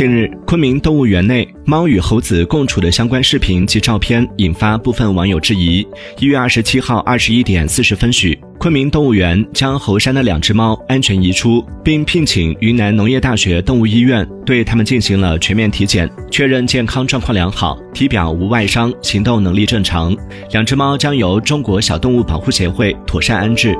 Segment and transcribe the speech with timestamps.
[0.00, 5.86] 近日昆明动物园内猫与猴子共处的相关视频及照片引发部分网友质疑。
[6.18, 20.16] 一月二十七号二十一点四十分许昆明动物园将猴山的两只猫安全移出并聘请云南农业大学动物医院对它们进行了全面体检确认健康状况良好体表无外伤行动能力正常。
[20.50, 23.76] 两只猫将由中国小动物保护协会妥善安置。